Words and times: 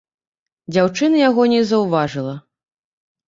Дзяўчына 0.77 1.19
яго 1.29 1.45
не 1.53 1.59
заўважыла. 1.71 2.33